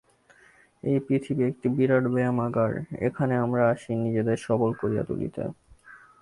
এই 0.83 0.97
পৃথিবী 1.07 1.41
একটি 1.43 1.67
বিরাট 1.69 2.05
ব্যায়ামাগার, 2.07 2.71
এখানে 3.07 3.33
আমরা 3.37 3.61
আসি 3.69 3.91
নিজেদের 3.95 4.37
সবল 4.37 4.71
করিয়া 4.73 5.03
তুলিতে। 5.03 5.43